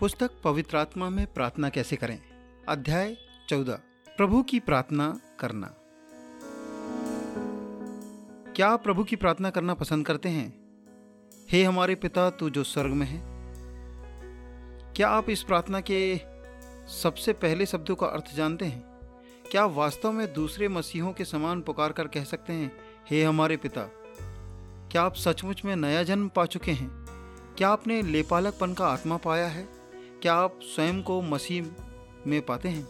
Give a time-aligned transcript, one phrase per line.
[0.00, 2.18] पुस्तक पवित्र आत्मा में प्रार्थना कैसे करें?
[2.68, 3.16] अध्याय
[3.48, 3.72] चौदह।
[4.16, 5.66] प्रभु की प्रार्थना करना।
[8.52, 10.60] क्या आप प्रभु की प्रार्थना करना पसंद करते हैं?
[11.50, 13.20] हे हमारे पिता, तू जो स्वर्ग में है।
[14.92, 16.20] क्या आप इस प्रार्थना के
[16.88, 18.82] सबसे पहले शब्दों का अर्थ जानते हैं?
[19.50, 22.72] क्या आप वास्तव में दूसरे मसीहों के समान पुकार कर कह सकते हैं,
[23.10, 23.90] हे हमारे पिता,
[24.92, 26.90] क्या आप सचमुच में नया जन्म पा चुके हैं?
[27.58, 29.77] क्या आपने लेपालकपन का आत्मा पाया है?
[30.22, 31.66] क्या आप स्वयं को मसीह
[32.26, 32.84] में पाते हैं?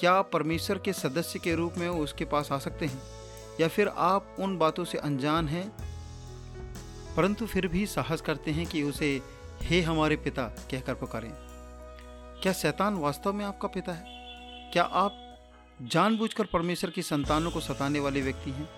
[0.00, 3.02] क्या आप परमेश्वर के सदस्य के रूप में उसके पास आ सकते हैं?
[3.60, 5.72] या फिर आप उन बातों से अनजान हैं?
[7.16, 9.22] परंतु फिर भी साहस करते हैं कि उसे
[9.62, 11.32] हे हमारे पिता कहकर पुकारें।
[12.42, 14.04] क्या शैतान वास्तव में आपका पिता है?
[14.72, 15.38] क्या आप
[15.82, 18.68] जानबूझकर परमेश्वर की संतानों को सताने वाले व्यक्ति हैं?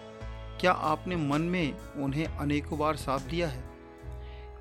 [0.61, 3.73] क्या आपने मन में उन्हें अनेकों बार साफ़ दिया है?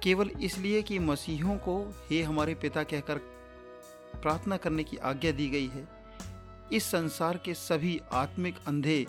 [0.04, 3.18] केवल इसलिए कि मसीहों को हे हमारे पिता कहकर
[4.22, 5.88] प्रार्थना करने की आज्ञा दी गई है,
[6.74, 9.06] इस संसार के सभी आत्मिक अंधे,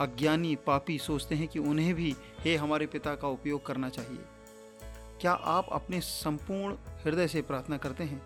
[0.00, 4.24] अज्ञानी, पापी सोचते हैं कि उन्हें भी हे हमारे पिता का उपयोग करना चाहिए।
[5.20, 8.22] क्या आप अपने संपूर्ण हृदय से प्रार्थना करते हैं?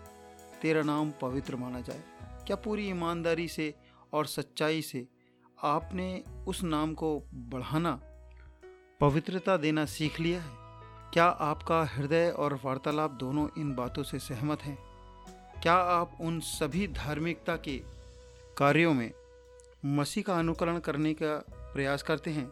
[0.61, 2.03] तेरा नाम पवित्र माना जाए।
[2.47, 3.73] क्या पूरी ईमानदारी से
[4.13, 5.07] और सच्चाई से
[5.63, 7.99] आपने उस नाम को बढ़ाना,
[8.99, 10.66] पवित्रता देना सीख लिया है?
[11.13, 14.77] क्या आपका हृदय और वार्तालाप दोनों इन बातों से सहमत हैं?
[15.61, 17.81] क्या आप उन सभी धार्मिकता के
[18.57, 19.11] कार्यों में
[19.85, 22.51] मसीह का अनुकरण करने का प्रयास करते हैं,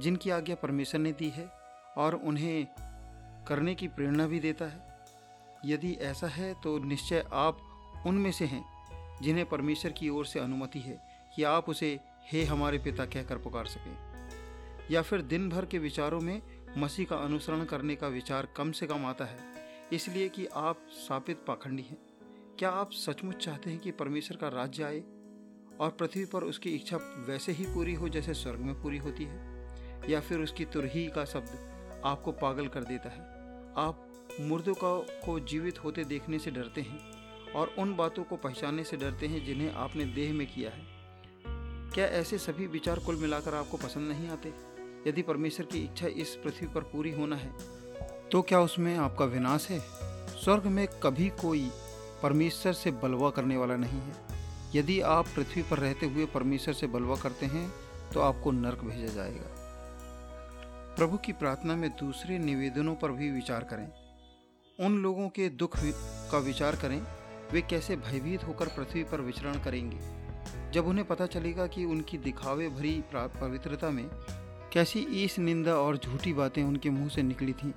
[0.00, 1.50] जिनकी आज्ञा परमेश्वर ने दी है
[1.96, 2.66] और उन्हें
[3.48, 4.98] करने की प्रेरणा भी देता है?
[5.64, 7.58] यदि ऐसा है तो निश्चय आप
[8.06, 8.64] उनमें से हैं,
[9.22, 11.00] जिन्हें परमेश्वर की ओर से अनुमति है
[11.36, 12.00] कि आप उसे,
[12.32, 13.96] हे हमारे पिता, कहकर पुकार सकें।
[14.90, 18.86] या फिर दिन भर के विचारों में मसीह का अनुसरण करने का विचार कम से
[18.86, 19.38] कम आता है,
[19.92, 21.96] इसलिए कि आप सापित पाखंडी हैं।
[22.58, 25.00] क्या आप सचमुच चाहते हैं कि परमेश्वर का राज्य आए
[25.80, 26.96] और पृथ्वी पर उसकी इच्छा
[27.28, 30.10] वैसे ही पूरी हो जैसे स्वर्ग में पूरी होती है?
[30.10, 33.20] या फिर उसकी तुरही का शब्द आपको पागल कर देता है?
[33.76, 34.04] आप
[34.40, 34.96] मुर्दों का,
[35.26, 39.44] को जीवित होते देखने से डरते हैं और उन बातों को पहचानने से डरते हैं
[39.44, 40.86] जिन्हें आपने देह में किया है।
[41.94, 44.52] क्या ऐसे सभी विचार कुल मिलाकर आपको पसंद नहीं आते?
[45.06, 47.50] यदि परमेश्वर की इच्छा इस पृथ्वी पर पूरी होना है
[48.28, 49.78] तो क्या उसमें आपका विनाश है?
[50.38, 51.70] स्वर्ग में कभी कोई
[52.22, 54.14] परमेश्वर से बलवा करने वाला नहीं है।
[54.74, 57.70] यदि आप पृथ्वी पर रहते हुए परमेश्वर से बलवा करते हैं
[58.12, 59.46] तो आपको नरक भेजा जाएगा।
[60.96, 63.88] प्रभु की प्रार्थना में दूसरे निवेदनों पर भी विचार करें।
[64.78, 65.76] उन लोगों के दुख
[66.30, 67.00] का विचार करें।
[67.52, 69.98] वे कैसे भयभीत होकर पृथ्वी पर विचरण करेंगे?
[70.72, 74.08] जब उन्हें पता चलेगा कि उनकी दिखावे भरी पवित्रता में
[74.72, 77.70] कैसी ईस, निंदा और झूठी बातें उनके मुँह से निकली थीं।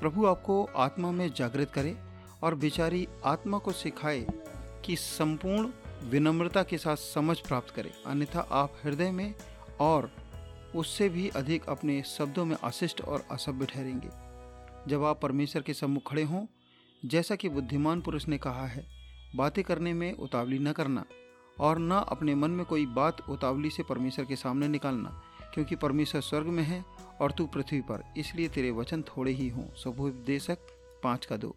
[0.00, 1.96] प्रभु आपको आत्मा में जागृत करे
[2.42, 4.26] और बेचारी आत्मा को सिखाए
[4.84, 5.68] कि संपूर्ण
[6.10, 9.34] विनम्रता के साथ समझ प्राप्त करें, अन्यथा आप हृदय में
[9.80, 10.10] और
[10.76, 14.08] उससे भी अधिक अपने शब्दों में अशिष्ट और असभ्य ठहरेंगे।
[14.88, 16.46] जब आप परमेश्वर के सम्मुख खड़े हों,
[17.04, 18.86] जैसा कि बुद्धिमान पुरुष ने कहा है,
[19.36, 21.04] बातें करने में उतावली न करना
[21.60, 25.20] और न अपने मन में कोई बात उतावली से परमेश्वर के सामने निकालना।
[25.54, 26.84] क्योंकि परमेश्वर स्वर्ग में है
[27.20, 30.66] और तू पृथ्वी पर, इसलिए तेरे वचन थोड़े ही हों शुभोपदेशक
[31.02, 31.54] पाँच का दो।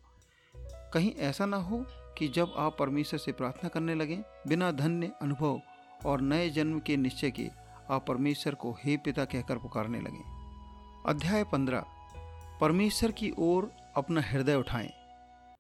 [0.94, 1.86] कहीं ऐसा ना हो
[2.18, 5.62] कि जब आप परमेश्वर से प्रार्थना करने लगें, बिना धन्य, अनुभव
[6.06, 7.48] और नए जन्म के निश्चय के
[7.90, 11.86] आप परमेश्वर को हे पिता कहकर पुकारने लगें। अध्याय पंद्रह,
[12.62, 14.92] परमेश्वर की ओर अपना हृदय उठाएँ।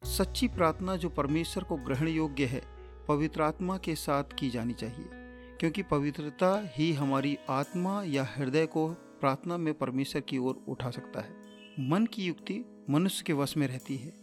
[0.03, 2.61] सच्ची प्रार्थना जो परमेश्वर को ग्रहण योग्य है,
[3.07, 5.16] पवित्र आत्मा के साथ की जानी चाहिए।
[5.59, 11.19] क्योंकि पवित्रता ही हमारी आत्मा या हृदय को प्रार्थना में परमेश्वर की ओर उठा सकता
[11.19, 11.35] है।
[11.79, 14.13] मन की युक्ति मनुष्य के वश में रहती है,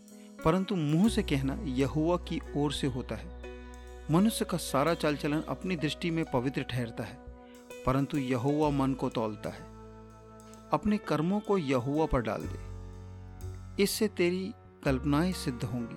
[0.45, 3.43] परंतु मुँह से कहना यहुआ की ओर से होता है।
[4.11, 7.19] मनुष्य का सारा चाल चलन अपनी दृष्टि में पवित्र ठहरता है,
[7.87, 9.63] परंतु यहुआ मन को तोलता है।
[10.73, 14.53] अपने कर्मों को यहुआ पर डाल दे। इससे तेरी
[14.85, 15.97] कल्पनाएँ सिद्ध होंगी,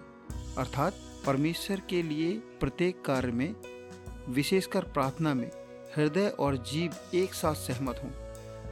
[0.58, 0.94] अर्थात
[1.26, 3.56] परमेश्वर के लिए प्रत्येक कार्य में
[4.28, 5.50] विशेषकर प्रार्थना में
[5.96, 8.10] हृदय और जीव एक साथ सहमत हों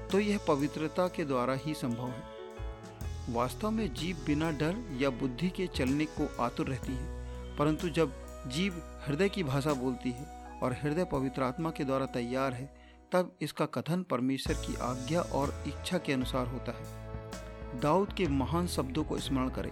[0.08, 5.50] तो यह पवित्रता के द्वारा ही संभव है। वास्तव में जीव बिना डर या बुद्धि
[5.50, 8.14] के चलने को आतुर रहती है, परंतु जब
[8.48, 10.26] जीव हृदय की भाषा बोलती है
[10.64, 12.66] और हृदय पवित्र आत्मा के द्वारा तैयार है,
[13.12, 18.68] तब इसका कथन परमेश्वर की आज्ञा और इच्छा के अनुसार होता है। दाऊद के महान
[18.68, 19.72] शब्दों को स्मरण करें।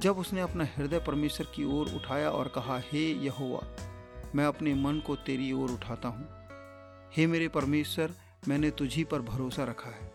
[0.00, 3.60] जब उसने अपना हृदय परमेश्वर की ओर उठाया और कहा, हे यहोवा
[4.34, 6.28] मैं अपने मन को तेरी ओर उठाता हूँ।
[7.16, 8.14] हे मेरे परमेश्वर,
[8.48, 10.12] मैंने तुझी पर भरोसा रखा है।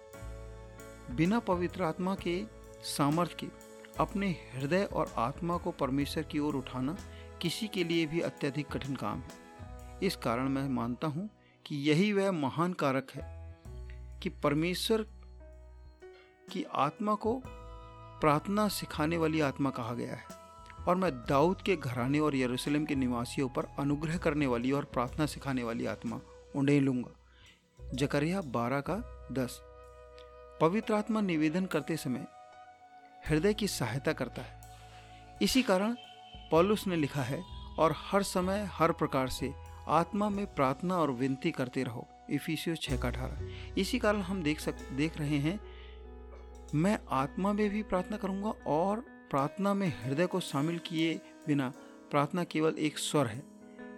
[1.15, 2.43] बिना पवित्र आत्मा के
[2.83, 3.47] सामर्थ्य के,
[3.99, 6.97] अपने हृदय और आत्मा को परमेश्वर की ओर उठाना
[7.41, 9.47] किसी के लिए भी अत्यधिक कठिन काम है।
[10.03, 11.29] इस कारण मैं मानता हूँ
[11.65, 13.57] कि यही वह महान कारक है
[14.23, 15.05] कि परमेश्वर
[16.51, 17.43] की आत्मा को
[18.21, 20.46] प्रार्थना सिखाने वाली आत्मा कहा गया है।
[20.87, 25.25] और मैं दाऊद के घराने और यरूशलेम के निवासियों पर अनुग्रह करने वाली और प्रार्थना
[25.25, 26.19] सिखाने वाली आत्मा
[26.55, 27.11] उड़े लूँगा।
[27.93, 28.95] जकरिया बारह का
[29.31, 29.59] दस।
[30.61, 32.25] पवित्र आत्मा निवेदन करते समय
[33.27, 34.61] हृदय की सहायता करता है।
[35.41, 35.95] इसी कारण
[36.51, 37.43] पॉलुस ने लिखा है,
[37.79, 39.53] और हर समय हर प्रकार से
[39.87, 43.47] आत्मा में प्रार्थना और विनती करते रहो। इफिसियो छः का अठारह।
[43.77, 45.59] इसी कारण हम देख सक, देख रहे हैं,
[46.75, 51.73] मैं आत्मा में भी प्रार्थना करूँगा और प्रार्थना में हृदय को शामिल किए बिना
[52.11, 53.43] प्रार्थना केवल एक स्वर है,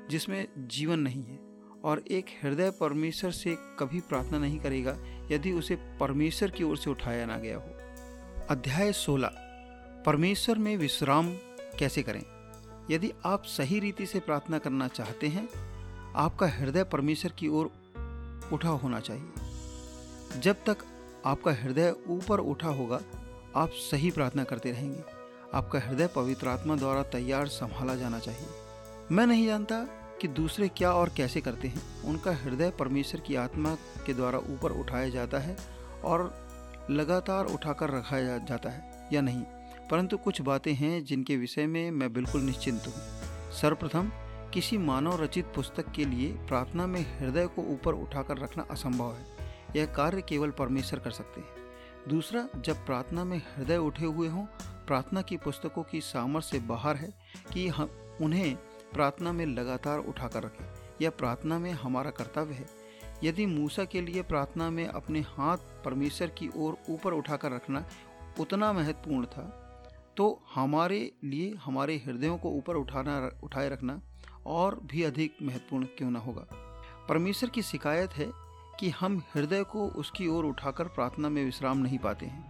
[0.09, 1.39] जिसमें जीवन नहीं है,
[1.83, 4.97] और एक हृदय परमेश्वर से कभी प्रार्थना नहीं करेगा
[5.31, 7.69] यदि उसे परमेश्वर की ओर से उठाया ना गया हो।
[8.49, 9.27] अध्याय 16
[10.05, 11.33] परमेश्वर में विश्राम
[11.79, 12.23] कैसे करें?
[12.91, 15.49] यदि आप सही रीति से प्रार्थना करना चाहते हैं,
[16.15, 17.65] आपका हृदय परमेश्वर की ओर
[18.53, 19.29] उठा होना चाहिए।
[20.39, 20.77] जब तक
[21.25, 23.01] आपका हृदय ऊपर उठा होगा,
[23.55, 25.18] आप सही प्रार्थना करते रहेंगे।
[25.53, 28.47] आपका हृदय पवित्र आत्मा द्वारा तैयार संभाला जाना चाहिए।
[29.11, 29.75] मैं नहीं जानता
[30.21, 33.75] कि दूसरे क्या और कैसे करते हैं। उनका हृदय परमेश्वर की आत्मा
[34.05, 35.57] के द्वारा ऊपर उठाया जाता है
[36.03, 36.47] और
[36.89, 39.41] लगातार उठाकर रखा जाता है, या नहीं?
[39.91, 42.93] परंतु कुछ बातें हैं जिनके विषय में मैं बिल्कुल निश्चिंत हूँ।
[43.51, 44.11] सर्वप्रथम,
[44.53, 49.25] किसी मानव रचित पुस्तक के लिए प्रार्थना में हृदय को ऊपर उठाकर रखना असंभव है।
[49.75, 51.49] यह कार्य केवल परमेश्वर कर सकते हैं।
[52.09, 54.45] दूसरा, जब प्रार्थना में हृदय उठे हुए हों
[54.89, 57.13] प्रार्थना की पुस्तकों की सामर्थ्य से बाहर है
[57.53, 57.89] कि हम
[58.21, 58.55] उन्हें
[58.93, 60.65] प्रार्थना में लगातार उठाकर रखें।
[61.01, 62.65] यह प्रार्थना में हमारा कर्तव्य है।
[63.23, 67.85] यदि मूसा के लिए प्रार्थना में अपने हाथ परमेश्वर की ओर ऊपर उठाकर रखना
[68.39, 69.45] उतना महत्वपूर्ण था
[70.17, 74.01] तो हमारे लिए हमारे हृदयों को ऊपर उठाना, उठाए रखना
[74.45, 76.45] और भी अधिक महत्वपूर्ण क्यों ना होगा?
[77.09, 78.31] परमेश्वर की शिकायत है
[78.79, 82.43] कि हम हृदय को उसकी ओर उठाकर प्रार्थना में विश्राम नहीं पाते हैं।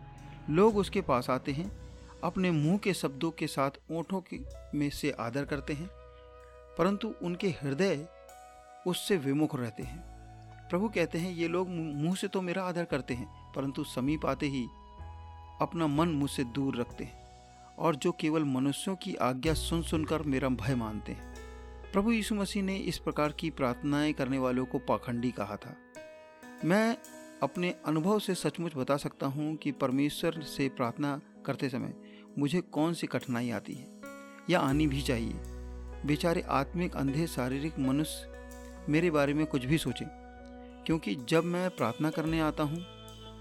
[0.49, 1.88] लोग उसके पास आते हैं
[2.23, 4.39] अपने मुँह के शब्दों के साथ ओठों के
[4.77, 5.89] में से आदर करते हैं,
[6.77, 8.07] परंतु उनके हृदय
[8.87, 9.99] उससे विमुख रहते हैं।
[10.69, 14.45] प्रभु कहते हैं, ये लोग मुँह से तो मेरा आदर करते हैं, परंतु समीप आते
[14.45, 14.65] ही
[15.61, 20.49] अपना मन मुझसे दूर रखते हैं और जो केवल मनुष्यों की आज्ञा सुन सुनकर मेरा
[20.49, 21.33] भय मानते हैं।
[21.91, 25.75] प्रभु यीशु मसीह ने इस प्रकार की प्रार्थनाएँ करने वालों को पाखंडी कहा था।
[26.65, 26.97] मैं
[27.43, 31.93] अपने अनुभव से सचमुच बता सकता हूँ कि परमेश्वर से प्रार्थना करते समय
[32.39, 33.87] मुझे कौन सी कठिनाई आती है?
[34.49, 35.33] या आनी भी चाहिए।
[36.05, 38.29] बेचारे आत्मिक, अंधे, शारीरिक मनुष्य
[38.89, 40.07] मेरे बारे में कुछ भी सोचें।
[40.85, 42.85] क्योंकि जब मैं प्रार्थना करने आता हूँ,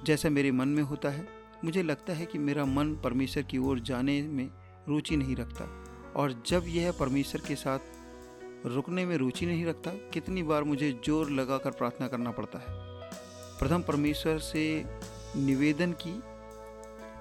[0.05, 1.29] जैसा मेरे मन में होता है,
[1.65, 4.51] मुझे लगता है कि मेरा मन परमेश्वर की ओर जाने में
[4.89, 5.85] रुचि नहीं रखता।
[6.17, 7.79] और जब यह परमेश्वर के साथ
[8.67, 12.67] रुकने में रुचि नहीं रखता, कितनी बार मुझे ज़ोर लगाकर प्रार्थना करना पड़ता है।
[13.59, 14.85] प्रथम परमेश्वर से
[15.37, 16.23] निवेदन की,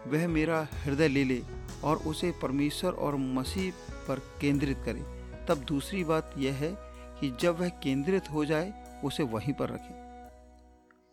[0.09, 3.73] वह मेरा हृदय ले ले और उसे परमेश्वर और मसीह
[4.07, 4.99] पर केंद्रित करे।
[5.47, 6.77] तब दूसरी बात यह है
[7.21, 10.07] कि जब वह केंद्रित हो जाए, उसे वहीं पर रखें।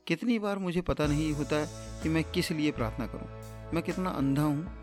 [0.07, 1.65] कितनी बार मुझे पता नहीं होता
[2.03, 3.29] कि मैं किस लिए प्रार्थना करूँ।
[3.75, 4.81] मैं कितना अंधा हूँ?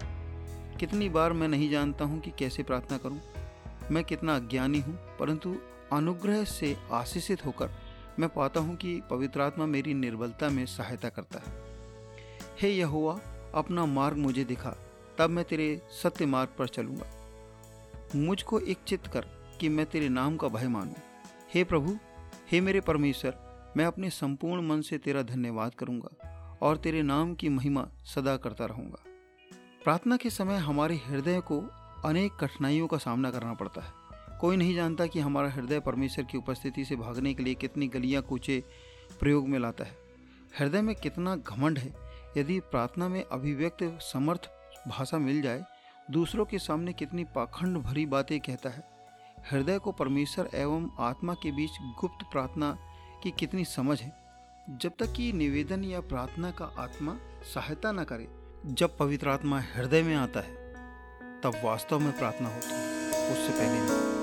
[0.79, 3.19] कितनी बार मैं नहीं जानता हूँ कि कैसे प्रार्थना करूँ।
[3.91, 5.55] मैं कितना अज्ञानी हूँ, परंतु
[5.93, 7.69] अनुग्रह से आशीषित होकर
[8.19, 11.53] मैं पाता हूँ कि पवित्र आत्मा मेरी निर्बलता में सहायता करता है।
[12.61, 13.19] हे यहोवा,
[13.55, 14.75] अपना मार्ग मुझे दिखा।
[15.17, 17.05] तब मैं तेरे सत्य मार्ग पर चलूँगा।
[18.15, 19.25] मुझको एक चित्त कर
[19.59, 20.93] कि मैं तेरे नाम का भय मानूं।
[21.53, 21.97] हे प्रभु,
[22.51, 23.33] हे मेरे परमेश्वर,
[23.77, 28.65] मैं अपने संपूर्ण मन से तेरा धन्यवाद करूँगा और तेरे नाम की महिमा सदा करता
[28.65, 29.03] रहूँगा।
[29.83, 31.59] प्रार्थना के समय हमारे हृदय को
[32.05, 33.91] अनेक कठिनाइयों का सामना करना पड़ता है।
[34.39, 38.21] कोई नहीं जानता कि हमारा हृदय परमेश्वर की उपस्थिति से भागने के लिए कितनी गलियाँ
[38.21, 38.63] कूचे
[39.19, 39.97] प्रयोग में लाता है।
[40.59, 41.93] हृदय में कितना घमंड है,
[42.37, 44.49] यदि प्रार्थना में अभिव्यक्त समर्थ
[44.87, 45.63] भाषा मिल जाए,
[46.11, 48.83] दूसरों के सामने कितनी पाखंड भरी बातें कहता है।
[49.51, 51.71] हृदय को परमेश्वर एवं आत्मा के बीच
[52.01, 52.77] गुप्त प्रार्थना
[53.23, 54.17] की कितनी समझ है।
[54.69, 58.27] जब तक कि निवेदन या प्रार्थना का आत्मा सहायता न करे,
[58.65, 60.55] जब पवित्र आत्मा हृदय में आता है,
[61.41, 64.20] तब वास्तव में प्रार्थना होती है। उससे पहले नहीं।